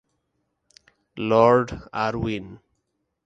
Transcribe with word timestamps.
Lord 1.17 1.67
Irwin 2.03 2.45